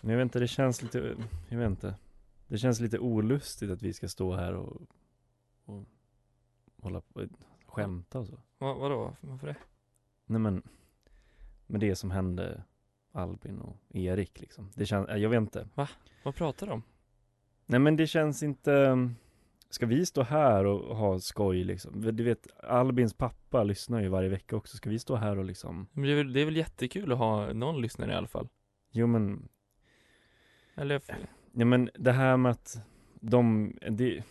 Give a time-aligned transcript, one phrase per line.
[0.00, 1.16] Men jag vet inte, det känns lite,
[1.48, 1.94] jag vet inte.
[2.48, 4.82] Det känns lite olustigt att vi ska stå här och,
[5.64, 5.84] och
[6.82, 7.26] hålla på,
[7.66, 8.40] skämta och så.
[8.58, 9.16] Va, vadå?
[9.20, 9.56] Varför det?
[10.26, 10.62] Nej men,
[11.66, 12.62] med det som hände
[13.12, 14.70] Albin och Erik liksom.
[14.74, 15.68] Det känns, jag vet inte.
[16.22, 16.82] Vad pratar du om?
[17.66, 19.08] Nej men det känns inte
[19.70, 22.16] Ska vi stå här och ha skoj liksom?
[22.16, 25.86] Du vet, Albins pappa lyssnar ju varje vecka också Ska vi stå här och liksom
[25.92, 28.48] Men det, är väl, det är väl jättekul att ha någon lyssnare i alla fall?
[28.90, 29.48] Jo men
[30.74, 31.02] Eller?
[31.52, 32.76] Ja men det här med att
[33.20, 34.22] de, det,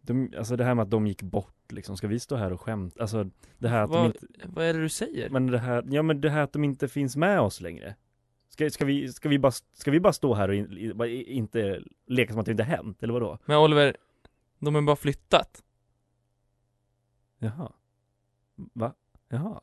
[0.00, 2.60] de, alltså det här med att de gick bort liksom, ska vi stå här och
[2.60, 3.02] skämta?
[3.02, 5.30] Alltså det här att Vad, de inte, vad är det du säger?
[5.30, 7.94] men det här, ja men det här att de inte finns med oss längre
[8.48, 12.32] Ska, ska, vi, ska, vi, bara, ska vi bara stå här och in, inte leka
[12.32, 13.38] som att det inte hänt, eller vadå?
[13.44, 13.96] Men Oliver,
[14.58, 15.62] de har bara flyttat.
[17.38, 17.72] Jaha
[18.56, 18.94] Va?
[19.28, 19.60] Jaha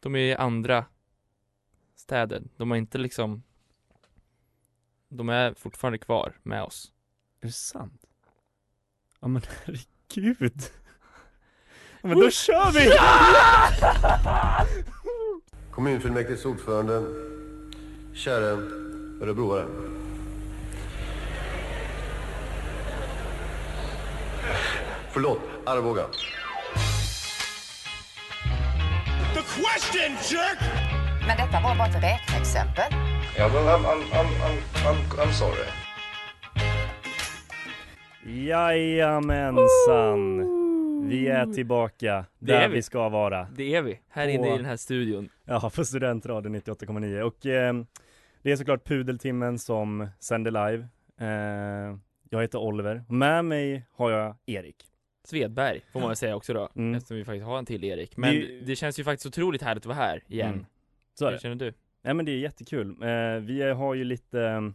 [0.00, 0.84] De är i andra
[1.94, 2.42] städer.
[2.56, 3.42] De har inte liksom
[5.12, 6.92] De är fortfarande kvar med oss.
[7.40, 8.02] Är det sant?
[9.20, 10.62] Ja men herregud
[12.02, 12.92] ja, Men då kör vi!
[15.70, 17.02] Kommunfullmäktiges ordförande,
[18.14, 18.50] käre
[19.22, 19.66] örebroare.
[25.12, 26.06] Förlåt, Arboga.
[31.26, 33.09] Men detta var bara ett räkneexempel.
[33.40, 34.56] Ja, men I'm, I'm, I'm, I'm,
[34.86, 35.66] I'm, I'm sorry.
[38.46, 40.46] Jajamensan!
[41.08, 42.74] Vi är tillbaka Det där är vi.
[42.74, 42.82] vi.
[42.82, 45.28] ska vara Det är vi, här På- inne i den här studion.
[45.44, 47.74] Ja, på Studentradion 98,9 och eh,
[48.42, 50.88] det är såklart Pudeltimmen som sänder live
[51.20, 51.96] eh,
[52.30, 54.76] Jag heter Oliver, med mig har jag Erik
[55.24, 56.94] Svedberg får man väl säga också då, Mm.
[56.94, 58.16] eftersom vi faktiskt har en till Erik.
[58.16, 60.48] Men Det- det, känns ju faktiskt otroligt härligt att vara här igen.
[60.52, 60.66] Mm.
[61.14, 61.42] Så är Hur det.
[61.42, 61.72] känner du?
[62.02, 64.72] Nej men det är jättekul, eh, vi har ju lite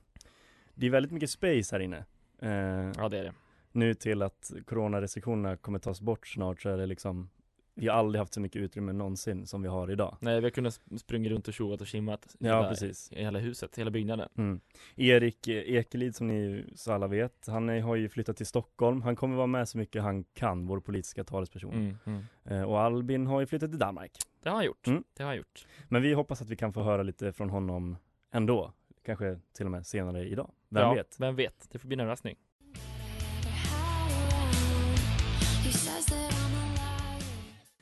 [0.75, 2.05] Det är väldigt mycket space här inne
[2.41, 3.33] eh, Ja det är det.
[3.71, 7.29] Nu till att coronarestriktionerna kommer tas bort snart så är det liksom
[7.77, 10.49] Vi har aldrig haft så mycket utrymme någonsin som vi har idag Nej vi har
[10.51, 13.11] kunnat sp- springa runt och tjovat och simmat i Ja, hela, precis.
[13.11, 14.29] i hela huset, hela byggnaden.
[14.37, 14.59] Mm.
[14.95, 19.01] Erik eh, Ekelid som ni så alla vet, han är, har ju flyttat till Stockholm.
[19.01, 21.73] Han kommer vara med så mycket han kan, vår politiska talesperson.
[21.73, 22.23] Mm, mm.
[22.45, 24.11] Eh, och Albin har ju flyttat till Danmark.
[24.43, 25.03] Det har han gjort, Mm.
[25.13, 25.67] det har han gjort.
[25.89, 27.97] Men vi hoppas att vi kan få höra lite från honom
[28.31, 28.73] ändå.
[29.05, 30.51] Kanske till och med senare idag.
[30.69, 31.19] Vem ja, vet?
[31.19, 32.35] Vem vet, det får bli en överraskning.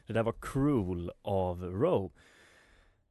[0.08, 2.12] Det där var Cruel av Row.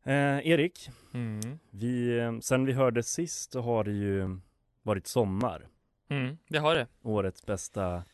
[0.04, 1.58] Eh, Erik, Mm.
[1.70, 4.38] vi, sen vi hörde sist har det ju
[4.82, 5.68] varit sommar.
[6.08, 6.86] Mm, det har det.
[7.02, 8.04] Årets bästa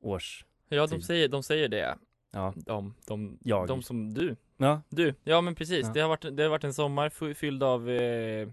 [0.00, 0.44] års...
[0.68, 1.98] Ja de säger, de säger det.
[2.30, 2.52] Ja.
[2.56, 3.68] De, de, Jag.
[3.68, 4.36] de som du.
[4.56, 5.86] Ja, Du, ja men precis.
[5.86, 5.92] Ja.
[5.92, 8.48] Det, har varit, det har varit en sommar fylld av, eh,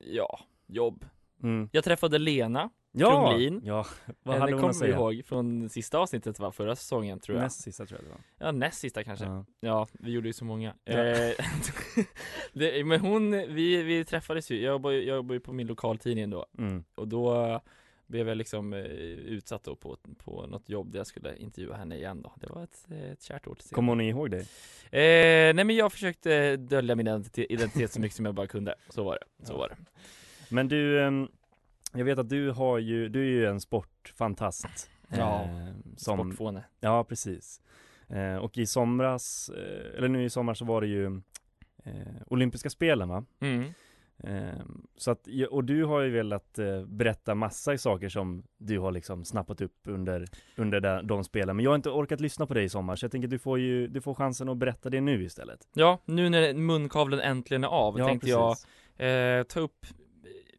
[0.00, 1.04] ja, jobb.
[1.42, 1.68] mm.
[1.72, 3.60] Jag träffade Lena, ja, Kronlin.
[3.64, 3.86] ja.
[4.22, 4.94] vad henne hade hon kommer att vi säga?
[4.96, 7.44] ihåg från sista avsnittet va, förra säsongen tror jag.
[7.44, 8.46] Näst sista tror jag det var.
[8.46, 9.24] Ja, näst sista kanske.
[9.24, 9.86] Ja, Ja.
[9.92, 10.74] vi gjorde ju så många.
[10.84, 10.92] Ja.
[11.04, 11.34] Eh,
[12.52, 16.30] det, men hon, vi, vi träffades ju, jag jobbar, jag jobbar ju på min lokaltidning
[16.30, 16.46] då.
[16.58, 16.84] Mm.
[16.94, 17.60] Och då
[18.06, 21.96] blev jag liksom eh, utsatt då på, på något jobb där jag skulle intervjua henne
[21.96, 22.32] igen då.
[22.36, 24.40] Det var ett, eh, ett kärt till Kommer hon ihåg dig?
[24.90, 27.06] Eh, nej men jag försökte dölja min
[27.36, 28.74] identitet, så mycket som jag bara kunde.
[28.88, 29.76] Så var det, så var det.
[30.48, 31.28] Men du, ehm,
[31.92, 34.90] jag vet att du har ju, du är ju en sportfantast.
[35.08, 35.48] Ja, eh,
[35.96, 36.64] som, Sportfåne.
[36.80, 37.60] Ja, precis.
[38.08, 41.06] Eh, och i somras, eh, eller nu i sommar så var det ju
[41.84, 41.92] eh,
[42.26, 43.24] olympiska spelen va?
[43.40, 43.64] Mm.
[44.24, 44.64] Eh,
[44.96, 48.92] så att, och du har ju velat eh, berätta massa i saker som du har
[48.92, 51.56] liksom snappat upp under, under de, de spelen.
[51.56, 53.38] Men jag har inte orkat lyssna på dig i sommar, så jag tänker att du
[53.38, 55.68] får ju, du får chansen att berätta det nu istället.
[55.72, 58.56] Ja, nu när munkavlen äntligen är av tänkte jag
[58.96, 59.86] eh, ta upp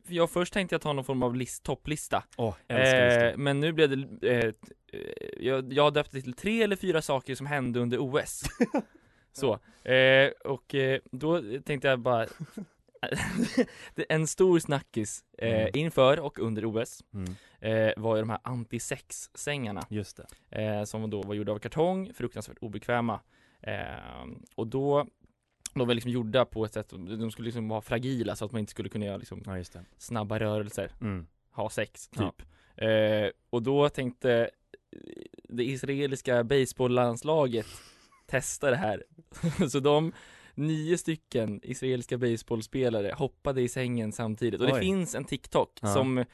[0.08, 2.24] jag först tänkte jag ta någon form av list, topplista
[2.68, 3.38] älskar eh.
[3.38, 4.54] Men nu blev det, eh,
[5.00, 5.02] eh,
[5.40, 8.44] jag, jag det till tre eller fyra saker som hände under OS
[9.32, 9.60] Så,
[9.92, 12.28] eh, och eh, då tänkte jag bara
[14.10, 15.70] En stor snackis eh, Mm.
[15.74, 20.62] inför och under OS Mm, eh, var ju de här antisex-sängarna just det.
[20.62, 23.20] eh, Som då var gjorda av kartong, fruktansvärt obekväma
[23.62, 23.84] eh,
[24.56, 25.08] Och då
[25.74, 28.60] de var liksom gjorda på ett sätt, de skulle liksom vara fragila så att man
[28.60, 29.86] inte skulle kunna göra liksom Ja, just det.
[29.98, 31.28] snabba rörelser Mm.
[31.52, 32.32] ha sex, Ja.
[32.38, 32.48] typ.
[32.76, 34.50] Eh, och då tänkte
[35.50, 37.66] det israeliska baseballlandslaget
[38.28, 39.04] testa det här.
[39.70, 40.12] så de
[40.56, 44.62] nio stycken israeliska baseballspelare hoppade i sängen samtidigt.
[44.62, 44.80] Och det Oj.
[44.80, 45.94] finns en TikTok Ja.
[45.94, 46.26] som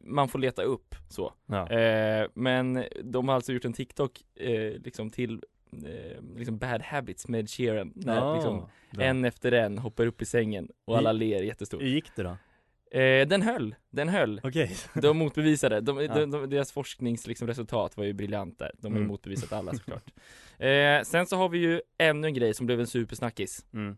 [0.00, 1.32] man får leta upp så.
[1.46, 1.70] Ja.
[1.70, 5.38] Eh, men de har alltså gjort en TikTok eh, liksom till eh,
[6.36, 7.92] liksom bad habits med Sheeran.
[7.96, 8.68] När Ja, liksom
[8.98, 11.82] en efter en hoppar upp i sängen och alla ler jättestort.
[11.82, 12.36] Hur gick det då?
[12.98, 14.40] Eh, den höll, den höll.
[14.44, 14.76] Okej.
[14.94, 16.14] De motbevisade, de, Ja.
[16.14, 18.70] de, de, deras forskningsresultat liksom, var ju briljant där.
[18.78, 19.08] De har ju Mm.
[19.08, 20.10] motbevisat alla såklart.
[20.58, 23.66] eh, sen så har vi ju ännu en grej som blev en supersnackis.
[23.72, 23.96] Mm.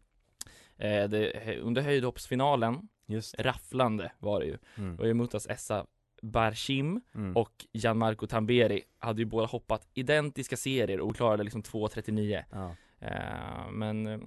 [0.79, 3.43] Eh, det, under höjdhoppsfinalen, Just det.
[3.43, 4.59] rafflande var det ju.
[4.79, 4.99] Mm.
[4.99, 5.87] Och emot oss Essa
[6.23, 7.37] Barshim Mm.
[7.37, 12.45] och Gianmarco Tamberi hade ju båda hoppat identiska serier och klarade liksom 2.39.
[12.51, 12.75] Ja.
[13.01, 14.21] Eh, men, eh,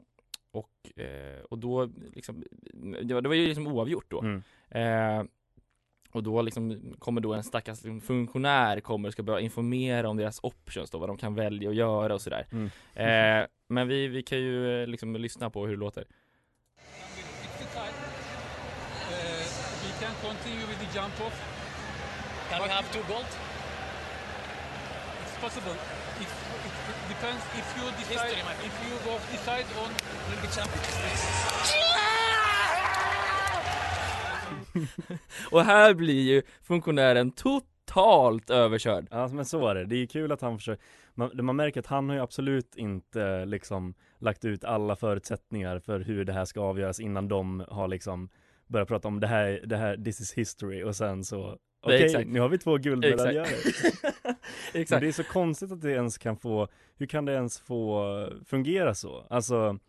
[0.51, 2.43] och, eh, och då liksom,
[3.03, 4.21] det var, det var ju liksom oavgjort då.
[4.21, 4.43] Mm.
[4.69, 5.25] Eh,
[6.11, 10.17] och då liksom kommer då en stackars liksom funktionär kommer och ska börja informera om
[10.17, 12.47] deras options då, vad de kan välja att göra och sådär.
[12.51, 12.69] Mm.
[12.93, 16.05] Eh, men vi, vi kan ju eh, liksom lyssna på hur det låter.
[19.83, 21.72] we can continue with the jump off.
[22.49, 23.25] Can we have two gold?
[25.23, 25.75] It's possible.
[26.21, 26.27] It,
[26.67, 29.89] it, depends if you decide History, if you go decide on
[30.29, 30.93] Will be champions.
[35.51, 39.07] Och här blir ju funktionären totalt överkörd.
[39.11, 40.83] Ja men så är det, det är kul att han försöker
[41.15, 45.99] man, man märker att han har ju absolut inte liksom lagt ut alla förutsättningar för
[45.99, 48.29] hur det här ska avgöras innan de har liksom
[48.67, 52.29] börjat prata om det här, det här, this is history och sen så Okej, exakt.
[52.29, 53.57] nu har vi två guldmedaljörer
[54.73, 55.01] Exakt.
[55.01, 58.95] det är så konstigt att det ens kan få, hur kan det ens få fungera
[58.95, 59.25] så?
[59.29, 59.79] Alltså,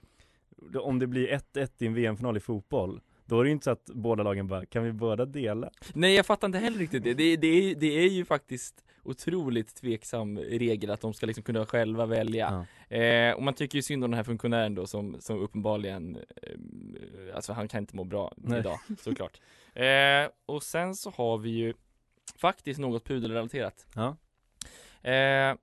[0.81, 3.71] om det blir 1-1 i en VM-final i fotboll då är det ju inte så
[3.71, 5.71] att båda lagen bara, kan vi båda dela?
[5.95, 7.15] Nej jag fattar inte heller riktigt det.
[7.15, 11.67] Det, det, är, det är ju faktiskt otroligt tveksam regel att de ska liksom kunna
[11.67, 12.67] själva välja.
[12.89, 17.35] Eh, och man tycker ju synd om den här funktionären då som, som uppenbarligen, eh,
[17.35, 18.59] alltså han kan inte må bra Nej.
[18.59, 19.41] idag såklart.
[19.75, 21.75] Eh, och sen så har vi ju
[22.39, 23.87] faktiskt något pudelrelaterat.
[23.95, 24.17] Ja.
[25.03, 25.57] Eh,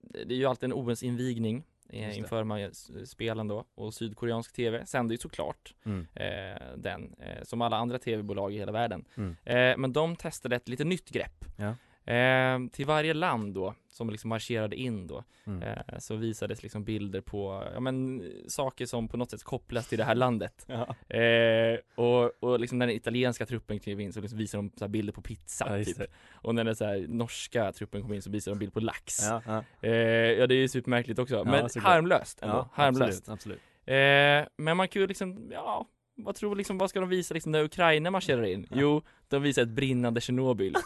[0.00, 1.56] det är ju alltid en OS-invigning
[1.90, 6.06] Just eh, inför här s- spelen då och sydkoreansk tv sänder ju såklart Mm.
[6.14, 9.04] eh, den eh, som alla andra tv-bolag i hela världen.
[9.14, 9.36] Mm.
[9.44, 11.44] Eh, men de testade ett lite nytt grepp.
[11.58, 11.74] Ja.
[12.06, 15.62] Eh, till varje land då som liksom marscherade in då Mm.
[15.62, 19.98] eh, så visades liksom bilder på ja, men, saker som på något sätt kopplas till
[19.98, 20.66] det här landet.
[21.08, 21.16] Ja.
[21.16, 24.88] Eh, och, och liksom när den italienska truppen klev in så liksom visade de så
[24.88, 26.02] bilder på pizza Ja, typ.
[26.32, 29.22] Och när den så här, norska truppen kom in så visade de bild på lax.
[29.22, 29.64] Ja, ja.
[29.88, 33.28] Eh, ja det är ju supermärkligt också, men harmlöst ändå, harmlöst.
[33.28, 33.60] absolut, absolut.
[33.86, 37.52] Eh, men man kan ju liksom, ja, vad tror liksom, vad ska de visa liksom
[37.52, 38.66] när Ukraina marscherar in?
[38.70, 40.74] Jo, de visar ett brinnande Tjernobyl.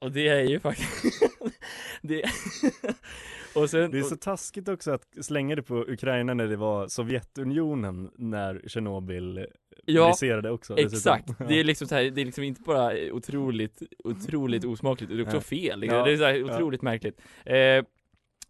[0.00, 1.22] Och det är ju faktiskt,
[2.02, 2.22] det,
[3.54, 6.88] och sen, Det är så taskigt också att slänga det på Ukraina när det var
[6.88, 9.46] Sovjetunionen när Tjernobyl
[9.84, 10.96] Ja, briserade också dessutom.
[11.14, 15.18] Exakt, det är liksom så här, det är liksom inte bara otroligt, otroligt osmakligt, det
[15.18, 15.40] är också Ja.
[15.40, 15.98] fel, liksom.
[15.98, 16.04] Ja.
[16.04, 17.84] det är så här otroligt märkligt eh,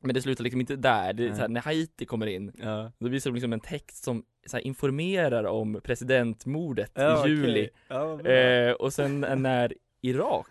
[0.03, 2.93] Men det slutar liksom inte där, det är så här, när Haiti kommer in, Ja.
[2.99, 8.21] då visar de liksom en text som så här, informerar om presidentmordet i juli bra.
[8.31, 10.47] eh, Och sen när Irak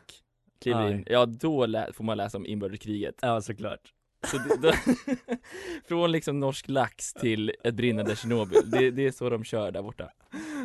[0.61, 0.91] kliver Aj.
[0.93, 3.15] in, ja då lä- får man läsa om inbördeskriget.
[3.21, 3.93] Ja såklart.
[4.27, 4.71] Så det, då,
[5.87, 9.81] Från liksom norsk lax till ett brinnande Tjernobyl, det, det är så de kör där
[9.81, 10.09] borta.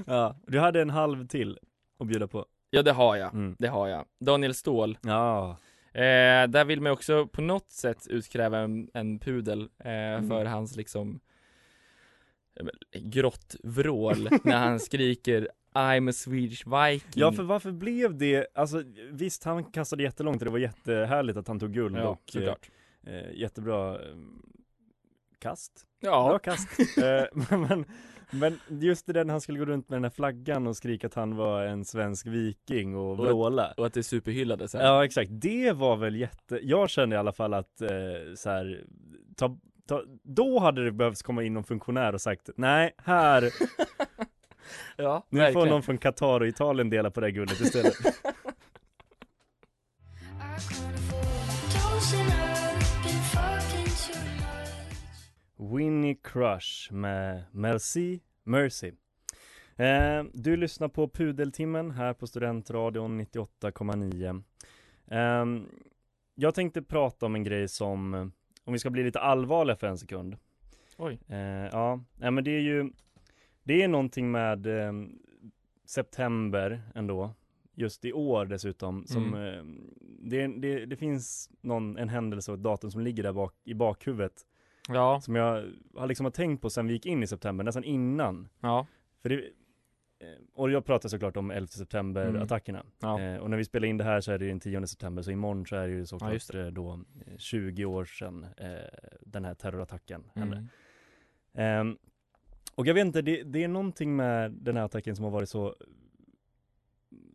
[0.07, 1.59] Ja, du hade en halv till
[1.99, 2.47] att bjuda på.
[2.71, 3.57] Ja det har jag, Mm.
[3.59, 4.05] det har jag.
[4.21, 4.99] Daniel Ståhl.
[5.03, 5.51] Ja,
[5.93, 6.01] eh,
[6.49, 10.29] Där vill man också på något sätt utkräva en, en pudel eh, Mm.
[10.29, 11.21] för hans liksom
[12.61, 17.11] eh, grått vrål när han skriker I'm a Swedish Viking.
[17.15, 21.49] Ja för varför blev det, alltså visst han kastade jättelångt och det var jättehärligt att
[21.49, 22.71] han tog guld Ja, och såklart.
[23.07, 24.17] eh, jättebra eh,
[25.39, 25.73] kast.
[26.01, 26.29] Ja.
[26.29, 26.69] Bra kast.
[27.03, 27.85] Eh, men,
[28.31, 31.07] men just det där när han skulle gå runt med den här flaggan och skrika
[31.07, 33.75] att han var en svensk viking och Och- vråla.
[33.77, 37.33] Och att det superhyllade sen Ja exakt, det var väl jätte, jag kände i alla
[37.33, 37.89] fall att eh,
[38.37, 38.85] så här,
[39.37, 43.51] ta, ta, då hade det behövts komma in någon funktionär och sagt nej, här
[44.97, 45.69] Ja, Nu får verkligen.
[45.69, 47.95] någon från Qatar och Italien dela på det här guldet istället.
[55.57, 58.93] Winnie Crush med Merci Mercy.
[59.77, 64.43] Eh, du lyssnar på Pudeltimmen här på Studentradion 98,9.
[65.11, 65.65] Eh,
[66.35, 68.15] jag tänkte prata om en grej som,
[68.65, 70.37] om vi ska bli lite allvarliga för en sekund.
[70.97, 71.19] Oj.
[71.29, 71.39] Eh,
[71.73, 72.91] ja, nej, men det är ju,
[73.65, 74.93] det är någonting med eh,
[75.87, 77.35] september ändå,
[77.75, 79.59] just i år dessutom, som Mm.
[79.59, 79.65] eh,
[80.19, 83.75] det, det, det finns någon, en händelse och ett datum som ligger där bak, i
[83.75, 84.47] bakhuvudet
[84.89, 87.85] Ja, som jag har liksom har tänkt på sen vi gick in i september, nästan
[87.85, 88.49] innan.
[88.61, 88.87] ja,
[89.23, 92.79] För det, eh, och jag pratar såklart om 11 september attackerna.
[92.81, 92.93] Mm.
[93.01, 93.21] Ja.
[93.21, 95.31] Eh, och när vi spelar in det här så är det den 10 september, så
[95.31, 96.93] imorgon så är det ju såklart Ja, eh, då
[97.27, 98.69] eh, 20 år sedan eh,
[99.21, 100.67] den här terrorattacken hände.
[101.55, 101.97] mm.
[102.75, 105.49] Och jag vet inte, det, det är någonting med den här attacken som har varit
[105.49, 105.75] så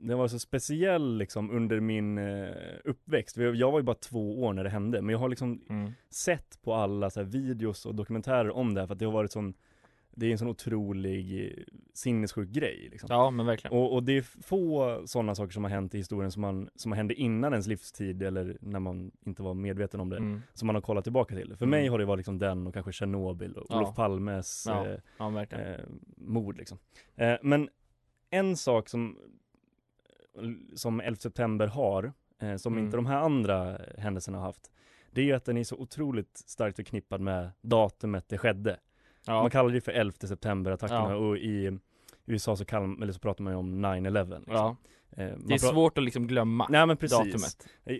[0.01, 2.53] Den var så speciell liksom under min eh,
[2.84, 3.38] uppväxt.
[3.38, 5.91] Jag var ju bara två år när det hände, men jag har liksom Mm.
[6.10, 9.12] sett på alla så här videos och dokumentärer om det här för att det har
[9.13, 9.53] varit sån
[10.11, 11.63] Det är en sån otrolig eh,
[11.93, 13.07] sinnessjuk grej liksom.
[13.11, 13.77] Ja, men verkligen.
[13.77, 16.91] Och, och det är få sådana saker som har hänt i historien som, man, som
[16.91, 20.41] hände innan ens livstid eller när man inte var medveten om det Mm.
[20.53, 21.55] Som man har kollat tillbaka till.
[21.57, 21.69] För Mm.
[21.79, 23.77] mig har det varit liksom den och kanske Tjernobyl och Ja.
[23.77, 25.79] Olof Palmes Ja, eh, ja, eh,
[26.17, 26.77] mord liksom.
[27.15, 27.69] Eh, men
[28.29, 29.17] en sak som
[30.75, 32.85] som 11 september har, eh, som Mm.
[32.85, 34.71] inte de här andra händelserna har haft,
[35.11, 38.79] det är ju att den är så otroligt starkt förknippad med datumet det skedde.
[39.29, 39.41] Ja.
[39.41, 41.15] Man kallar det för 11 september-attackerna Ja.
[41.15, 41.77] och i
[42.25, 44.38] USA så, kallar, eller så pratar man ju om 9-11.
[44.39, 44.55] Liksom.
[44.55, 44.75] Ja.
[45.12, 47.17] Eh, Det är svårt att liksom glömma Nej men precis.
[47.17, 47.67] datumet.
[47.86, 47.98] Eh,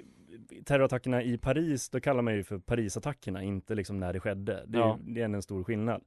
[0.66, 4.64] Terrorattackerna i Paris, då kallar man ju för Parisattackerna, inte liksom när det skedde.
[4.68, 5.00] Det är, Ja.
[5.02, 6.02] det är en stor skillnad.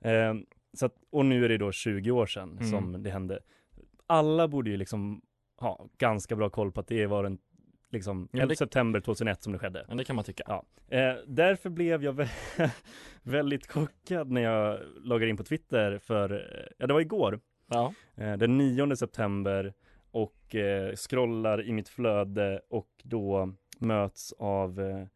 [0.00, 0.34] Eh,
[0.72, 2.70] så att, och nu är det då 20 år sedan Mm.
[2.70, 3.38] som det hände.
[4.06, 5.22] Alla borde ju liksom
[5.56, 7.38] ha ganska bra koll på att det var den
[7.90, 9.84] liksom Ja, 11 det- september 2001 som det skedde.
[9.88, 10.42] Ja, det kan man tycka.
[10.46, 10.64] Ja.
[10.96, 12.70] Eh, därför blev jag vä-
[13.22, 17.40] väldigt chockad när jag loggade in på Twitter för, eh, ja det var igår,
[17.70, 17.94] Ja.
[18.16, 19.74] eh, den 9 september
[20.10, 25.06] och eh, scrollar i mitt flöde och då möts av eh,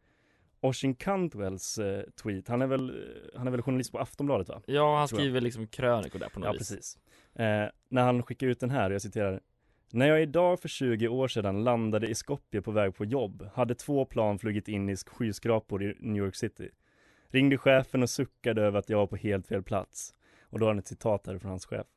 [0.59, 2.47] Oshin Cantwells eh, tweet.
[2.47, 4.61] Han är, väl, han är väl journalist på Aftonbladet va?
[4.65, 6.69] Ja, han skriver liksom krönikor där på något Ja, vis.
[6.69, 6.97] precis.
[7.35, 9.39] Eh, när han skickar ut den här, jag citerar
[9.95, 13.75] När jag idag för 20 år sedan landade i Skopje på väg på jobb hade
[13.75, 16.69] två plan flugit in i skyskrapor i New York City.
[17.27, 20.13] Ringde chefen och suckade över att jag var på helt fel plats.
[20.41, 21.87] Och då har han ett citat här från hans chef.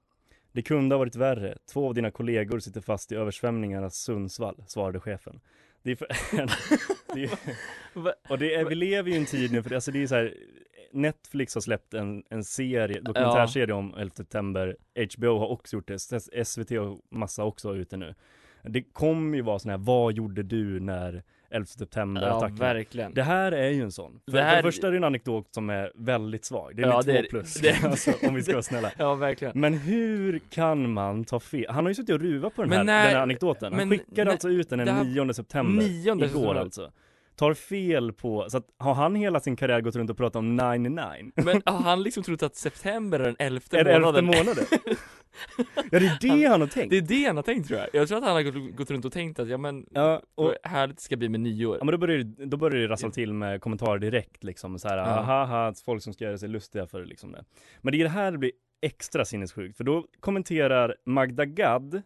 [0.53, 1.59] Det kunde ha varit värre.
[1.73, 5.41] Två av dina kollegor sitter fast i översvämningarnas Sundsvall, svarade chefen.
[5.83, 6.09] Det är för...
[7.15, 7.31] det är...
[8.33, 10.15] Och det är, vi lever ju i en tid nu, för alltså det är så
[10.15, 10.35] här
[10.93, 14.77] Netflix har släppt en, en serie, dokumentärserie om 11 september
[15.17, 15.99] HBO har också gjort det,
[16.47, 18.15] SVT och massa också ute nu
[18.63, 22.57] Det kommer ju vara sån här, vad gjorde du när 11 september Ja, attacken?
[22.57, 23.15] verkligen.
[23.15, 24.21] Det här är ju en sån.
[24.31, 26.83] För, Det här- för det första är det en anekdot som är väldigt svag, det
[26.83, 29.61] är Ja, det är- plus, det- alltså, om vi ska vara snälla Ja, verkligen.
[29.61, 31.67] Men hur kan man ta fel?
[31.69, 33.99] Han har ju suttit och ruvat på den här, när- den här anekdoten, han men
[33.99, 36.93] skickade när- alltså ut den den här- 9 september, 9 igår alltså
[37.37, 40.57] Tar fel på, så att har han hela sin karriär gått runt och pratat om
[40.57, 41.03] 99?
[41.35, 44.25] Men har han liksom trott att september är den elfte Är det elfte månaden?
[44.25, 44.65] månaden?
[45.91, 47.89] Ja det är det han har tänkt Det är det han har tänkt tror jag.
[47.93, 50.55] Jag tror att han har gått, gått runt och tänkt att ja men, Ja, och-
[50.63, 51.77] härligt ska bli med nyår.
[51.79, 54.89] Ja men då börjar det, då börjar det rassla till med kommentarer direkt liksom så
[54.89, 55.05] här, Ja.
[55.23, 57.45] haha, folk som ska göra sig lustiga för liksom det.
[57.81, 58.53] Men det är det här det blir
[58.83, 62.03] extra sinnessjukt, för då kommenterar Magda Gad,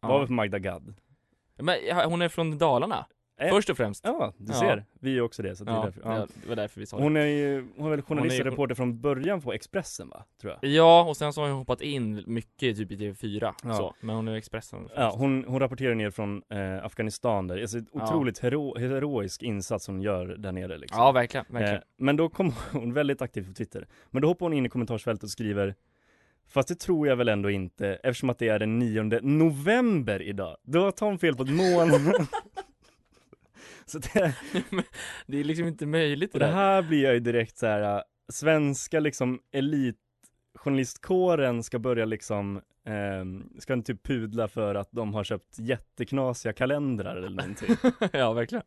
[0.00, 0.94] vad var det för Magda Gad?
[1.56, 3.06] Men ja, hon är från Dalarna,
[3.40, 4.04] Eh, först och främst.
[4.04, 4.58] Ja, du Ja.
[4.60, 6.00] ser, vi är också det, så det är Ja, därför.
[6.04, 7.20] ja, det var därför vi sa Hon det.
[7.20, 10.24] är ju, hon är väl journalist Hon och är- reporter från början på Expressen va,
[10.40, 10.70] tror jag?
[10.70, 13.74] Ja, och sen så har hon hoppat in mycket typ i TV4, Ja.
[13.74, 17.78] så, men hon är Expressen Ja, hon, hon rapporterar ner från eh, Afghanistan där, alltså
[17.92, 20.98] otroligt hero, heroisk insats hon gör där nere liksom.
[21.00, 21.74] Ja, verkligen, verkligen.
[21.74, 23.86] Eh, men då kom hon väldigt aktiv på Twitter.
[24.10, 25.74] Men då hoppar hon in i kommentarsfältet och skriver
[26.50, 30.56] Fast det tror jag väl ändå inte eftersom att det är den 9 november idag.
[30.62, 32.00] Då tar hon fel på ett månad.
[33.90, 34.34] så det,
[35.26, 37.96] det är liksom inte möjligt det det här blir jag ju direkt så här.
[37.96, 38.02] äh,
[38.32, 45.58] svenska liksom elitjournalistkåren ska börja liksom ehm, ska typ pudla för att de har köpt
[45.58, 47.76] jätteknasiga kalendrar eller någonting.
[48.12, 48.64] ja, verkligen.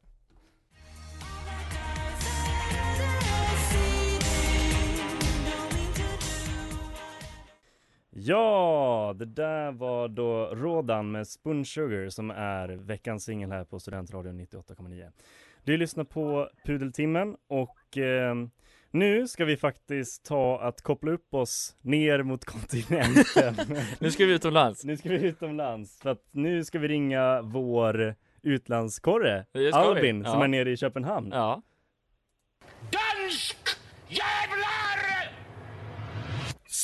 [8.23, 13.79] Ja, det där var då Rodan med Spoon Sugar som är veckans singel här på
[13.79, 15.11] Studentradion 98,9.
[15.63, 18.35] Du lyssnar på Pudeltimmen och eh,
[18.91, 23.55] Nu ska vi faktiskt ta att koppla upp oss ner mot kontinenten.
[23.99, 24.83] Nu ska vi utomlands.
[24.85, 29.45] Nu ska vi utomlands, för att nu ska vi ringa vår utlandskorre.
[29.73, 30.43] Albin, som Ja.
[30.43, 31.29] är nere i Köpenhamn.
[31.33, 31.61] Ja.
[32.81, 33.57] Dansk
[34.07, 34.50] jävlar!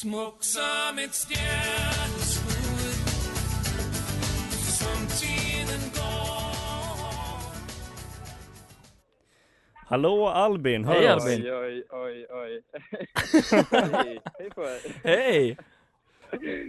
[0.01, 2.97] Smuk som ett stjärnskudd
[4.51, 6.57] Som tiden går
[9.73, 11.23] Hallå Albin, hör Hej, oss?
[11.23, 11.41] Albin.
[11.43, 12.61] Oj, oj, oj, oj.
[13.71, 15.01] Hej, hej på er.
[15.03, 15.57] Hej!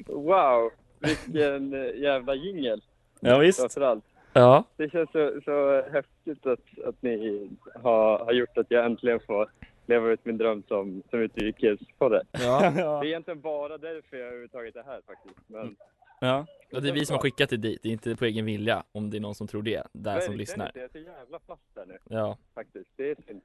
[0.07, 2.83] Wow, vilken eh, jävla jingel.
[3.21, 3.61] Ja, visst.
[3.61, 4.05] Framförallt.
[4.33, 4.65] Ja.
[4.77, 7.49] Det känns så, så häftigt att, att ni
[7.83, 9.49] har, har gjort att jag äntligen får
[9.89, 12.23] leva ut min dröm som, som utrikespodde.
[12.33, 12.71] Ja.
[12.71, 15.49] Det är egentligen bara därför jag överhuvudtaget är här faktiskt.
[15.49, 15.77] Men
[16.21, 16.47] Ja.
[16.73, 18.83] Och det är vi som har skickat dig dit, det är inte på egen vilja
[18.93, 20.67] om det är någon som tror det, där som verkligen lyssnar.
[20.67, 20.79] inte.
[20.79, 22.39] Jag är så jävla fast där nu Ja.
[22.55, 22.91] faktiskt.
[22.97, 23.43] Det är synd.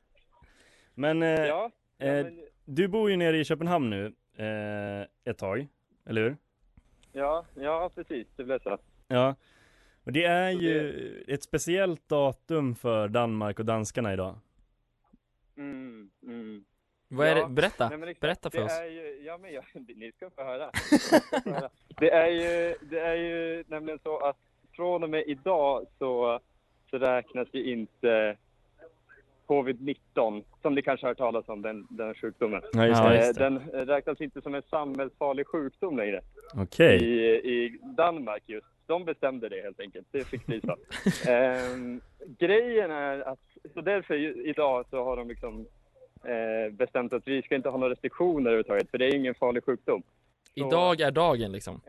[0.96, 4.06] Men, eh, Ja, ja, eh, men, du bor ju nere i Köpenhamn nu
[4.38, 5.68] eh, ett tag,
[6.06, 6.38] eller hur?
[7.12, 8.28] ja, ja, precis.
[8.36, 8.78] Det blev så.
[9.08, 9.36] Ja.
[10.04, 14.36] Och det är Så ju ett speciellt datum för Danmark och danskarna idag.
[15.58, 16.64] Mm, mm.
[17.08, 17.54] Vad är Ja, det?
[17.54, 18.22] Berätta, nej, men exakt.
[18.22, 18.80] berätta för det oss.
[18.80, 19.64] Är ju, ja, men jag,
[19.96, 20.72] ni ska få höra.
[22.00, 24.38] Det är ju, det är ju nämligen så att
[24.76, 26.40] från och med idag så,
[26.90, 28.38] så räknas ju inte
[29.48, 32.62] covid-19, som ni kanske har hört talas om, den, den sjukdomen.
[32.74, 33.10] Ja, just det.
[33.18, 33.44] Eh, Just det.
[33.44, 36.22] Den räknas inte som en samhällsfarlig sjukdom längre
[36.56, 37.04] Okej.
[37.04, 38.68] i, i Danmark just.
[38.86, 40.08] De bestämde det helt enkelt.
[40.12, 40.78] Det fick bli så.
[41.32, 42.02] Ehm,
[42.40, 43.40] grejen är att,
[43.74, 44.16] så därför
[44.48, 45.66] idag så har de liksom
[46.24, 49.64] eh, bestämt att vi ska inte ha några restriktioner överhuvudtaget, för det är ingen farlig
[49.66, 50.04] sjukdom.
[50.56, 51.82] Så- Idag är dagen liksom.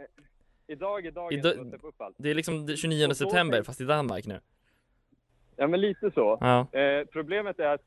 [0.67, 2.17] Idag är dagen Idag- upp allt.
[2.19, 4.41] Det är liksom den 29 Och då september fast i Danmark nu.
[5.57, 6.39] Ja, men lite så.
[6.41, 6.79] Ja.
[6.81, 7.83] Eh, problemet är att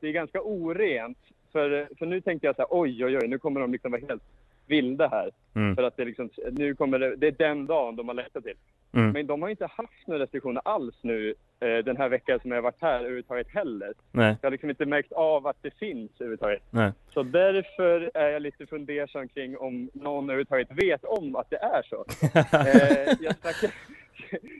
[0.00, 1.18] det är ganska orent.
[1.52, 4.02] För, för nu tänkte jag så här, oj, oj, oj, nu kommer de liksom vara
[4.08, 4.22] helt
[4.66, 5.30] vilda här.
[5.54, 5.76] Mm.
[5.76, 8.56] För att det, liksom, nu kommer det, det är den dagen de har lättat till.
[8.94, 9.12] Mm.
[9.12, 12.58] Men de har inte haft några restriktioner alls nu eh, den här veckan som jag
[12.58, 13.92] har varit här överhuvudtaget heller.
[14.10, 14.36] Nej.
[14.40, 16.62] Jag har liksom inte märkt av att det finns överhuvudtaget.
[16.70, 16.92] Nej.
[17.14, 21.82] Så därför är jag lite fundersam kring om någon överhuvudtaget vet om att det är
[21.82, 22.04] så.
[22.58, 23.70] eh, jag, snackar,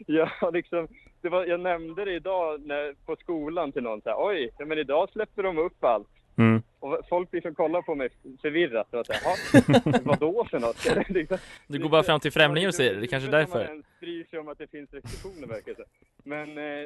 [0.40, 0.88] jag, liksom,
[1.20, 4.00] var, jag nämnde det idag när, på skolan till någon.
[4.00, 6.08] Så här, Oj, ja, men idag släpper de upp allt.
[6.48, 6.62] Mm.
[6.80, 8.08] Och folk liksom kollar på mig
[8.42, 8.94] förvirrat.
[8.94, 11.08] Och här, "Jaha, vadå för något?
[11.08, 13.64] liksom, Du går bara fram till främlingar och säger det, det är kanske är därför.
[13.64, 15.84] ens bryr sig om att det finns restriktioner verkar det.
[16.24, 16.84] Men, eh,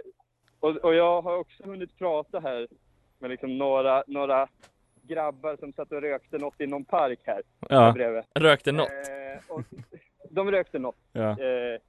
[0.60, 2.68] och, och jag har också hunnit prata här
[3.18, 4.48] med liksom några, några
[5.02, 7.92] grabbar som satt och rökte något i någon park här, Ja.
[7.92, 8.22] bredvid.
[8.34, 8.88] Rökte något?
[8.90, 9.62] Eh, och
[10.30, 11.30] de rökte något Ja.
[11.30, 11.80] eh,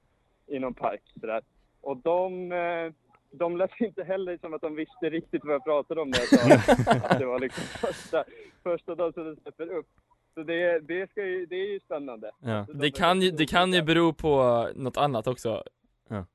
[0.46, 1.42] i någon park sådär.
[1.80, 2.92] Och de, eh,
[3.30, 6.28] de lät inte heller som att de visste riktigt vad jag pratade om när jag
[6.28, 6.72] sa
[7.08, 8.24] att det var liksom första,
[8.62, 9.86] första dagen som de släpper upp.
[10.34, 12.30] Så det, det, ska ju, det är ju spännande.
[12.42, 12.64] Ja.
[12.68, 15.62] De Det kan ju, det kan ju bero på något annat också.
[16.08, 16.26] Ja.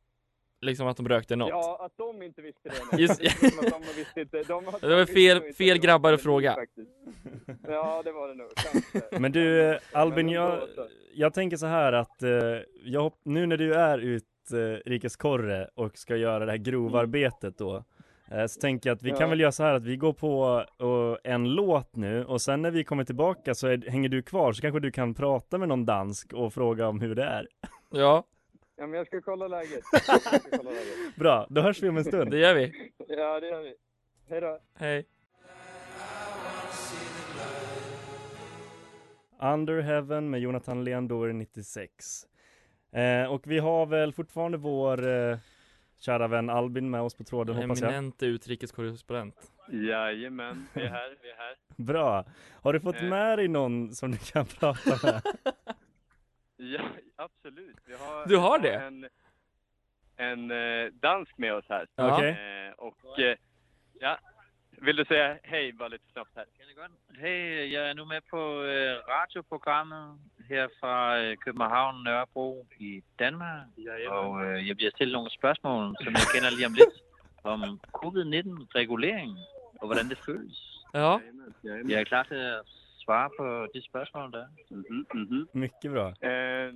[0.62, 1.50] Liksom att de rökte något.
[1.50, 2.98] Ja, att de inte visste det.
[3.02, 4.44] Just- Det är som att de visste inte.
[4.44, 6.54] De, har- Det var de fel- fel de grabbar att fråga.
[6.54, 6.90] faktiskt.
[7.68, 8.50] Ja, det var det nog.
[8.56, 9.20] Kanske.
[9.20, 10.60] Men du Albin, jag,
[11.14, 12.30] jag tänker så här att eh,
[12.84, 14.00] jag, nu när du är
[14.52, 17.84] utrikeskorre och ska göra det här grovarbetet då
[18.32, 19.16] eh, så tänker jag att vi Ja.
[19.18, 20.64] kan väl göra så här att vi går på
[21.24, 24.54] eh, en låt nu och sen när vi kommer tillbaka så är, hänger du kvar
[24.54, 27.48] så kanske du kan prata med någon dansk och fråga om hur det är.
[27.90, 28.24] Ja,
[28.76, 29.86] Ja, men jag ska kolla läget.
[30.22, 31.16] Ska kolla läget.
[31.16, 32.32] Bra, då hörs vi om en stund.
[32.32, 32.92] det gör vi.
[33.08, 33.76] Ja, det gör vi.
[34.30, 34.60] Hej då.
[34.76, 35.06] Hej.
[39.42, 41.96] Under Heaven med Jonathan Leandor 96.
[42.94, 45.38] Eh, och vi har väl fortfarande vår eh,
[46.00, 47.90] kära vän Albin med oss på tråden hoppas jag.
[47.94, 49.52] Eminente utrikeskorrespondent.
[49.72, 51.56] Jajamän, vi är här, vi är här.
[51.84, 52.26] Bra.
[52.62, 53.10] Har du fått Eh.
[53.10, 55.22] med dig någon som du kan prata med?
[56.58, 56.82] Ja,
[57.16, 57.78] absolut.
[57.86, 58.74] Vi har, Du har det?
[58.76, 59.08] En,
[60.16, 61.88] en eh, dansk med oss här.
[61.96, 62.30] Okej.
[62.30, 63.38] Eh, och eh,
[64.00, 64.18] ja,
[64.86, 66.46] vill du säga hej bara lite snabbt här?
[67.18, 70.20] Hej, jeg er nu med på øh, radioprogrammet
[70.50, 73.68] her fra øh, København Nørrebro i Danmark.
[74.08, 76.96] Og øh, jeg bliver stillet nogle spørgsmål, som jeg kender lige om lidt,
[77.44, 79.38] om covid-19-regulering
[79.82, 80.84] og hvordan det føles.
[80.94, 81.18] Ja,
[81.64, 82.62] Jeg er klar til at
[83.06, 84.46] svare på de spørgsmål der.
[84.70, 85.48] Mhm, mhm.
[85.54, 86.08] Mycket bra.
[86.30, 86.74] Eh,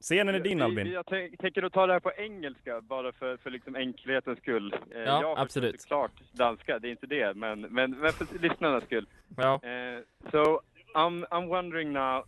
[0.00, 0.86] Scenen är din Albin.
[0.86, 4.38] vi- Jag tänk, tänker att ta det här på engelska bara för, för liksom enkelhetens
[4.38, 4.72] skull.
[4.90, 5.84] Eh, Ja, jag absolut.
[5.86, 9.06] Klart danska, det är inte det, men, men, men för lyssnarnas skull.
[9.36, 9.60] ja.
[9.64, 10.60] Uh, so
[10.94, 12.24] I'm I'm wondering now,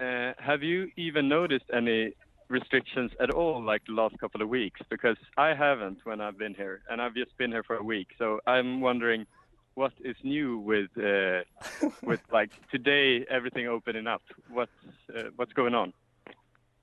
[0.00, 2.12] uh, have you even noticed any
[2.48, 4.80] restrictions at all, like the last couple of weeks?
[4.90, 8.08] Because I haven't when I've been here, and I've just been here for a week.
[8.18, 9.26] So I'm wondering,
[9.74, 11.42] what is new with uh,
[12.10, 14.22] with like today everything opening up?
[14.48, 14.72] What's
[15.16, 15.92] uh, what's going on?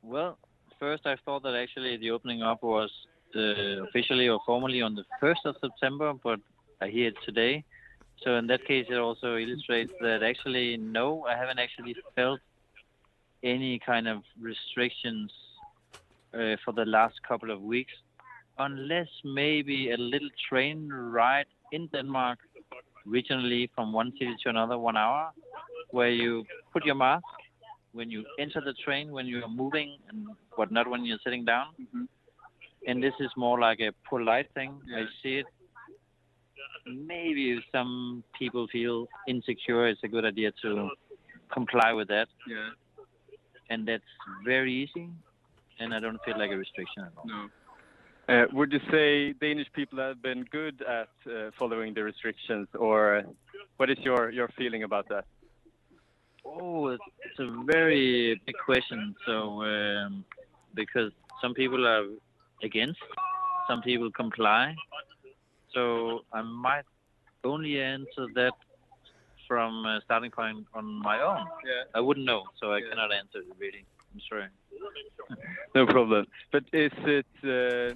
[0.01, 0.37] Well,
[0.79, 2.89] first I thought that actually the opening up was
[3.35, 6.39] uh, officially or formally on the 1st of September, but
[6.81, 7.63] I hear it today.
[8.23, 12.39] So in that case, it also illustrates that actually, no, I haven't actually felt
[13.43, 15.31] any kind of restrictions
[16.33, 17.93] uh, for the last couple of weeks,
[18.57, 22.39] unless maybe a little train ride in Denmark
[23.07, 25.31] regionally from one city to another, one hour,
[25.91, 27.23] where you put your mask
[27.93, 31.67] when you enter the train, when you are moving, and whatnot when you're sitting down.
[32.87, 34.79] And this is more like a polite thing.
[34.95, 35.45] I see it.
[36.85, 40.89] Maybe some people feel insecure, it's a good idea to
[41.51, 42.27] comply with that.
[42.47, 42.69] Yeah.
[43.69, 44.03] And that's
[44.45, 45.09] very easy,
[45.79, 47.25] and I don't feel like a restriction at all.
[47.27, 47.49] No.
[48.27, 53.23] Uh, would you say Danish people have been good at uh, following the restrictions, or
[53.77, 55.25] what is your your feeling about that?
[56.49, 59.15] Oh, it's, it's a very big question.
[59.25, 60.25] So, um,
[60.73, 62.05] because some people are
[62.63, 62.99] against,
[63.67, 64.75] some people comply.
[65.73, 66.85] So, I might
[67.43, 68.53] only answer that
[69.47, 71.45] from a starting point on my own.
[71.65, 71.83] Yeah.
[71.95, 73.85] I wouldn't know, so I cannot answer it really.
[74.13, 74.47] I'm sorry.
[75.75, 76.25] No problem.
[76.51, 77.95] But is it uh,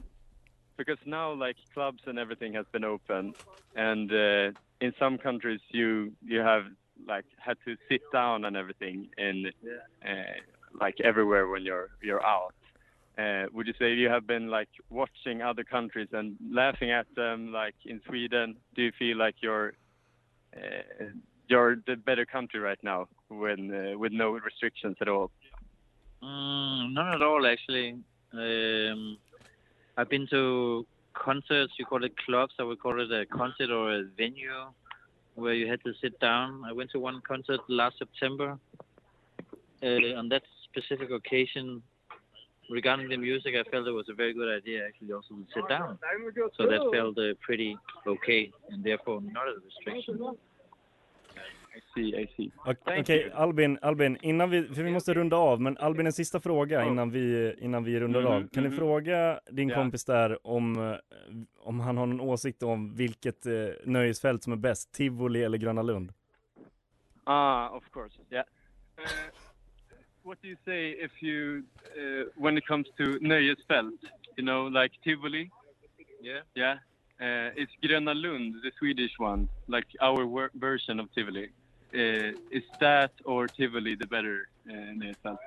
[0.78, 3.34] because now like clubs and everything has been open,
[3.76, 6.66] and uh, in some countries you you have
[7.08, 9.52] like had to sit down and everything in
[10.08, 10.14] uh,
[10.80, 12.54] like everywhere when you're you're out.
[13.18, 17.52] Uh, would you say you have been like watching other countries and laughing at them?
[17.52, 19.74] Like in Sweden, do you feel like you're
[20.56, 21.06] uh,
[21.48, 25.30] you're the better country right now when uh, with no restrictions at all?
[26.24, 28.00] Mm, none at all, actually.
[28.34, 29.18] Um,
[29.98, 31.74] I've been to concerts.
[31.78, 32.54] You call it clubs.
[32.60, 34.72] I would call it a concert or a venue
[35.36, 36.64] where you had to sit down.
[36.66, 38.58] I went to one concert last September.
[39.82, 41.82] Uh, on that specific occasion,
[42.70, 45.68] regarding the music, I felt it was a very good idea actually also to sit
[45.68, 46.00] down.
[46.58, 50.36] So that felt uh, pretty okay, and therefore not a restriction.
[51.76, 52.52] I see, I see.
[52.66, 56.40] Okej, okej, Albin, Albin, innan vi, för vi måste runda av, men Albin en sista
[56.40, 58.48] fråga innan vi, innan vi rundar Mhm, av.
[58.48, 58.78] Kan du mhm.
[58.78, 59.76] fråga din Ja.
[59.76, 60.96] kompis där om, eh,
[61.60, 63.54] om han har någon åsikt om vilket eh,
[63.86, 66.14] nöjesfält som är bäst, Tivoli eller Gröna Lund?
[67.24, 68.46] Ah, of course, yeah.
[68.98, 69.06] Uh,
[70.24, 71.58] what do you say if you,
[71.98, 74.02] uh, when it comes to nöjesfält,
[74.38, 75.50] you know, like Tivoli?
[76.22, 76.44] Yeah.
[76.56, 76.78] Yeah.
[77.22, 81.52] Uh, it's Gröna Lund, the Swedish one, like our wor- version of Tivoli.
[81.94, 85.38] Uh, is that or Tivoli the better uh, nöjesfält?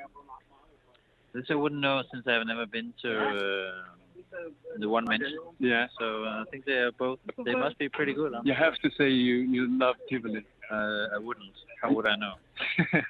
[1.33, 3.97] This I wouldn't know since I've never been to uh,
[4.79, 5.39] the one mentioned.
[5.59, 5.87] Yeah.
[5.99, 7.19] So uh, I think they are both.
[7.45, 8.33] They must be pretty good.
[8.35, 8.43] Huh?
[8.45, 10.45] You have to say you, you love Tivoli.
[10.71, 11.53] Uh, I wouldn't.
[11.83, 12.35] How would I know?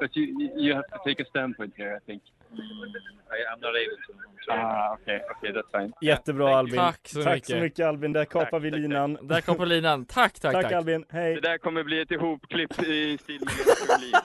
[0.00, 2.22] but you you have to take a standpoint here, I think.
[2.52, 4.12] I, I'm not able to.
[4.12, 4.60] I'm sorry.
[4.60, 5.92] Ah, okay, okay, that's fine.
[6.00, 6.76] Jättebra Albin.
[6.76, 7.48] Tack så tack mycket.
[7.48, 9.18] så mycket Albin, där kapar Tack, vi tack, linan.
[9.22, 10.04] Där kom på linan.
[10.04, 10.72] Tack, tack, Tack, tack.
[10.72, 11.34] Albin, hej.
[11.34, 13.50] Det där kommer bli ett ihopklipp i stil med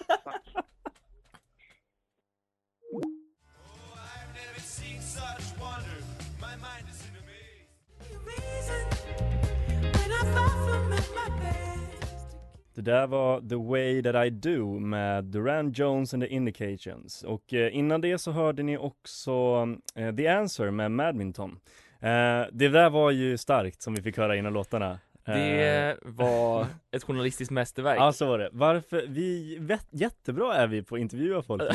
[12.76, 17.54] Det där var The Way That I Do med Duran Jones and the Indications och
[17.54, 21.60] eh, innan det så hörde ni också eh, The Answer med Madminton.
[22.00, 25.00] Eh, det där var ju starkt som vi fick höra innan låtarna.
[25.26, 28.00] Det var ett journalistiskt mästerverk.
[28.00, 28.50] Ja så var det.
[28.52, 31.62] Varför, vi, vet, jättebra är vi på att intervjua folk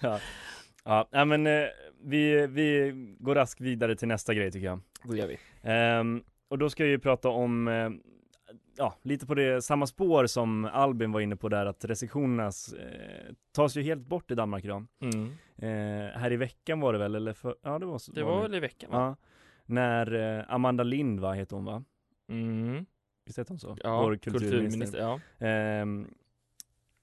[0.00, 0.18] ja.
[1.10, 1.44] Ja, men
[2.04, 4.80] vi, vi går raskt vidare till nästa grej tycker jag.
[5.04, 5.38] Det gör vi.
[5.62, 7.68] Ehm, och då ska vi prata om,
[8.76, 13.34] ja, lite på det samma spår som Albin var inne på där, att restriktionerna eh,
[13.52, 14.86] tas ju helt bort i Danmark idag.
[15.00, 15.26] Mm.
[15.56, 18.12] Eh, här i veckan var det väl, eller för, ja det var så.
[18.12, 18.98] Det var väl i veckan va?
[18.98, 19.16] Ja,
[19.66, 21.84] när eh, Amanda Lind va, heter hon va?
[22.28, 22.86] Mm.
[23.24, 23.76] Visst heter hon så?
[23.82, 24.50] Ja, Vår kulturminister.
[24.50, 25.20] kulturminister, ja.
[25.46, 26.08] Ehm,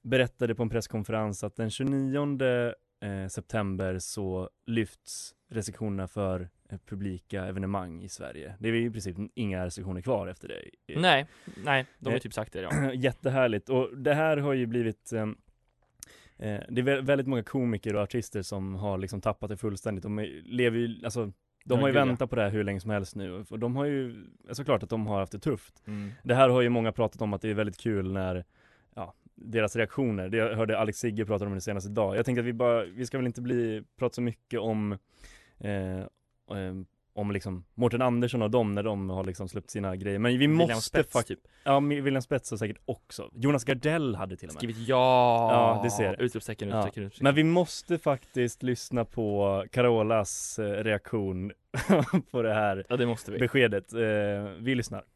[0.01, 6.49] berättade på en presskonferens att den 29 eh, september så lyfts restriktionerna för
[6.85, 8.55] publika evenemang i Sverige.
[8.59, 10.61] Det är ju i princip inga restriktioner kvar efter det.
[10.99, 11.25] Nej,
[11.63, 12.91] nej, de har Eh, typ sagt det ja.
[12.93, 17.95] Jättehärligt och det här har ju blivit eh, eh, Det är vä- väldigt många komiker
[17.95, 20.03] och artister som har liksom tappat det fullständigt.
[20.03, 21.31] De lever ju, alltså
[21.65, 22.05] de har ju ja.
[22.05, 24.89] väntat på det här hur länge som helst nu och de har ju, såklart att
[24.89, 25.83] de har haft det tufft.
[25.87, 26.11] Mm.
[26.23, 28.45] Det här har ju många pratat om att det är väldigt kul när,
[28.95, 30.29] ja, deras reaktioner.
[30.29, 32.15] Det jag hörde Alex Sigge prata om det senast idag.
[32.17, 34.91] Jag tänkte att vi bara, vi ska väl inte bli, prata så mycket om
[35.59, 36.01] eh,
[37.13, 40.19] om liksom Mårten Andersson och dem när de har liksom släppt sina grejer.
[40.19, 41.39] Men vi William måste Spets, fakt- typ.
[41.63, 43.29] Ja, William Spets har säkert också.
[43.33, 44.59] Jonas Gardell hade till och med.
[44.59, 45.49] Skrivit ja!
[45.51, 46.21] Ja, det ser.
[46.21, 47.23] Utropstecken, utropstecken, utropstecken.
[47.23, 51.51] Men vi måste faktiskt lyssna på Carolas eh, reaktion
[52.31, 53.39] på det här Ja, det måste vi.
[53.39, 53.93] beskedet.
[53.93, 53.99] Eh,
[54.59, 55.03] vi lyssnar.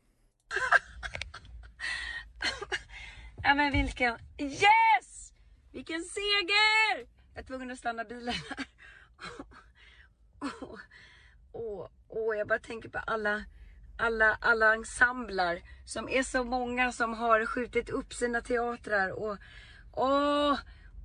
[3.47, 5.33] Ja men vilken, yes!
[5.71, 7.07] Vilken seger!
[7.33, 8.65] Jag är tvungen att stanna bilen här.
[11.57, 13.43] Åh, åh, jag bara tänker på alla,
[13.97, 19.37] alla, alla ensembler som är så många som har skjutit upp sina teatrar och
[19.91, 20.59] åh,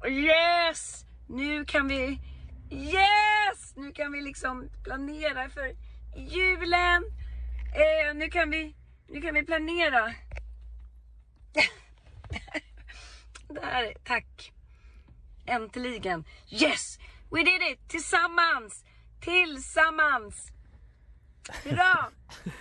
[0.08, 1.04] yes!
[1.28, 2.20] Nu kan vi,
[2.70, 3.76] yes!
[3.76, 5.76] Nu kan vi liksom planera för
[6.16, 7.04] julen.
[7.74, 8.76] Eh, nu kan vi,
[9.08, 10.14] nu kan vi planera.
[13.48, 14.52] Det här, tack.
[15.46, 16.24] Äntligen.
[16.48, 16.98] Yes!
[17.30, 17.88] We did it!
[17.88, 18.84] Tillsammans!
[19.20, 20.46] Tillsammans!
[21.64, 21.98] Hurra!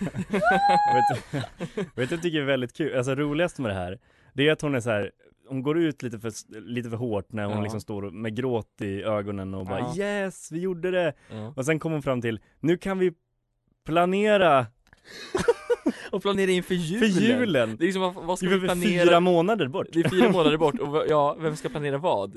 [0.94, 1.40] vet, du,
[1.94, 2.96] vet du jag tycker är väldigt kul?
[2.96, 3.98] Alltså roligast med det här,
[4.32, 5.10] det är att hon är så här.
[5.48, 7.62] Hon går ut lite för, lite för hårt när hon Ja.
[7.62, 9.96] liksom står med gråt i ögonen och bara Ja.
[9.96, 11.12] yes, vi gjorde det!
[11.30, 11.52] Ja.
[11.56, 13.12] Och sen kommer hon fram till, nu kan vi
[13.86, 14.66] planera
[16.10, 17.40] Och planera inför för julen!
[17.40, 17.76] julen!
[17.76, 19.04] Det är liksom, vad, vad ska Det är vi planera?
[19.04, 19.86] fyra månader bort!
[19.92, 22.36] Det är fyra månader bort och ja, vem ska planera vad?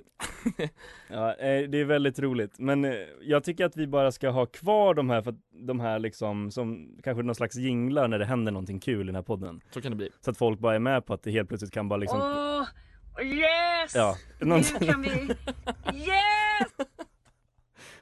[1.08, 2.60] Ja, eh, det är väldigt roligt.
[2.60, 5.80] Men eh, jag tycker att vi bara ska ha kvar de här, för att de
[5.80, 9.22] här liksom, som kanske någon slags jinglar när det händer någonting kul i den här
[9.24, 9.62] podden.
[9.72, 10.10] Så kan det bli.
[10.22, 13.26] Så att folk bara är med på att det helt plötsligt kan bara liksom, Åh,
[13.26, 13.96] yes!
[13.96, 16.88] ja, någon, Nu kan vi, yes!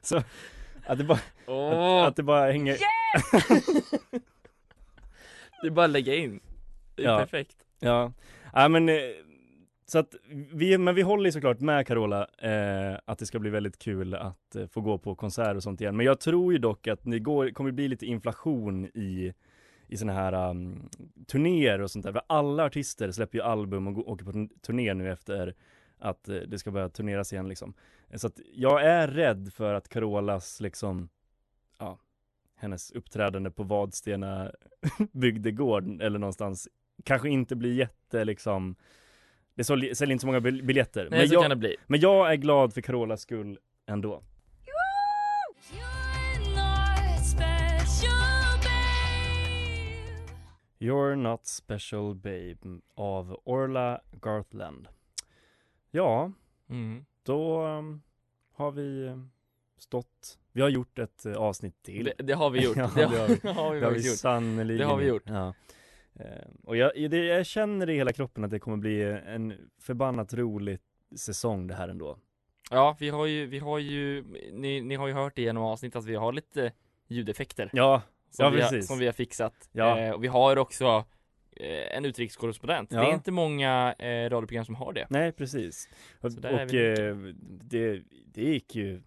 [0.02, 0.22] så,
[0.86, 2.02] att det bara, Åh.
[2.02, 2.76] att, att det bara hänger,
[5.62, 6.40] Det är bara att lägga in.
[6.94, 7.18] Det är Ja.
[7.18, 7.56] perfekt.
[7.80, 8.12] ja,
[8.52, 8.94] ja men eh,
[9.86, 10.14] så att
[10.52, 14.14] vi, men vi håller ju såklart med Carola eh, att det ska bli väldigt kul
[14.14, 15.96] att eh, få gå på konsert och sånt igen.
[15.96, 19.32] Men jag tror ju dock att det går, kommer bli lite inflation i
[19.88, 20.88] i såna här um,
[21.26, 22.12] turnéer och sånt där.
[22.12, 25.54] För alla artister släpper ju album och åker på turné nu efter
[25.98, 27.74] att eh, det ska börja turneras igen liksom.
[28.14, 31.08] Så att jag är rädd för att Carolas liksom,
[31.78, 31.98] ja,
[32.62, 34.52] hennes uppträdande på Vadstena
[35.12, 36.68] bygdegård eller någonstans
[37.04, 38.76] kanske inte blir jätte liksom
[39.54, 41.08] det säljer inte så många bil- biljetter.
[41.10, 41.76] Nej, men, så jag, kan det bli.
[41.86, 44.22] men jag är glad för Carolas skull ändå.
[50.78, 54.88] You're not special babe av Orla Garthland.
[55.90, 56.32] Ja,
[56.68, 57.04] Mm.
[57.22, 58.02] då um,
[58.52, 59.30] har vi um,
[59.82, 62.04] stått, vi har gjort ett uh, avsnitt till.
[62.04, 62.76] Det, det har vi gjort.
[62.76, 63.34] ja, det, har, vi.
[63.42, 64.78] det har vi Det har vi gjort.
[64.78, 65.22] Det har vi gjort.
[65.26, 65.54] Ja.
[66.14, 66.26] Eh,
[66.64, 70.78] Och jag, det, jag känner i hela kroppen att det kommer bli en förbannat rolig
[71.16, 72.18] säsong det här ändå.
[72.70, 75.96] Ja, vi har ju, vi har ju, ni, ni har ju hört det genom avsnitt
[75.96, 76.72] att vi har lite
[77.08, 77.70] ljudeffekter.
[77.72, 78.88] Ja, som, ja vi har, precis.
[78.88, 79.68] som vi har fixat.
[79.72, 79.98] Ja.
[79.98, 81.04] Eh, och vi har också
[81.56, 82.92] eh, en utrikeskorrespondent.
[82.92, 83.00] Ja.
[83.00, 85.06] Det är inte många eh, radioprogram som har det.
[85.10, 85.88] Nej, precis.
[86.20, 88.02] Och, och eh, det,
[88.34, 89.02] det gick ju,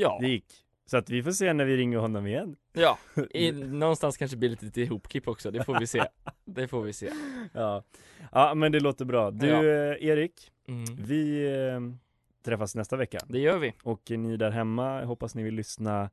[0.00, 0.62] Ja, det gick.
[0.86, 2.56] Så att vi får se när vi ringer honom igen.
[2.72, 2.98] ja.
[3.30, 6.04] I, någonstans kanske blir lite till ihopklipp också, det får vi se.
[6.44, 7.10] Det får vi se.
[7.52, 7.82] Ja,
[8.32, 9.30] ja men det låter bra.
[9.30, 9.56] Du Ja.
[9.64, 10.84] eh, Erik, Mm.
[10.96, 11.80] vi eh,
[12.44, 13.18] träffas nästa vecka.
[13.28, 13.72] Det gör vi.
[13.82, 16.10] Och ni där hemma, hoppas ni vill lyssna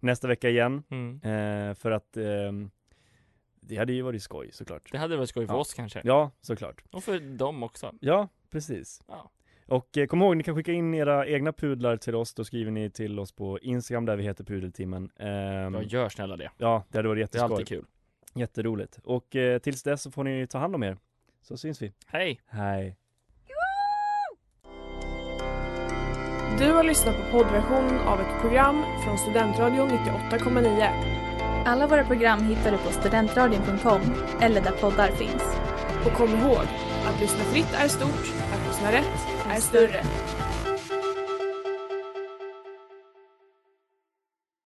[0.00, 0.82] nästa vecka igen.
[0.90, 1.14] Mm.
[1.22, 2.52] Eh, för att eh,
[3.60, 4.92] det hade ju varit skoj såklart.
[4.92, 5.60] Det hade varit skoj för Ja.
[5.60, 6.00] oss kanske.
[6.04, 6.82] Ja, såklart.
[6.90, 7.94] Och för dem också.
[8.00, 9.02] Ja, precis.
[9.06, 9.30] Ja.
[9.68, 12.70] Och eh, kom ihåg, ni kan skicka in era egna pudlar till oss, då skriver
[12.70, 15.10] ni till oss på Instagram där vi heter Pudeltimmen.
[15.18, 16.50] Ehm, Ja, gör snälla det.
[16.58, 17.52] ja, det hade varit Det är jätteskoj.
[17.54, 17.84] alltid kul.
[18.34, 18.98] Jätteroligt.
[19.04, 20.96] Och eh, tills dess så får ni ta hand om er.
[21.42, 21.92] Så syns vi.
[22.06, 22.40] Hej!
[22.46, 22.96] Hej.
[26.58, 30.88] Du har lyssnat på poddversionen av ett program från Studentradion 98,9.
[31.66, 34.00] Alla våra program hittar du på studentradion.com
[34.40, 35.56] eller där poddar finns.
[36.06, 36.64] Och kom ihåg,
[37.06, 40.02] att lyssna fritt är stort, att lyssna rätt är större.